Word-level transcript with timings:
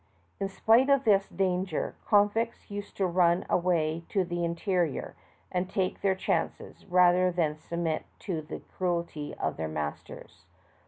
In 0.39 0.49
spite 0.49 0.89
of 0.89 1.03
this 1.03 1.29
danger, 1.29 1.93
convicts 2.07 2.71
used 2.71 2.97
to 2.97 3.05
run 3.05 3.45
away 3.47 4.03
to 4.09 4.23
the 4.25 4.43
interior, 4.43 5.13
and 5.51 5.69
take 5.69 6.01
their 6.01 6.15
chances, 6.15 6.87
rather 6.87 7.31
than 7.31 7.55
submit 7.59 8.05
to 8.21 8.41
the 8.41 8.61
cruelty 8.61 9.35
of 9.35 9.57
their 9.57 9.67
masters. 9.67 10.45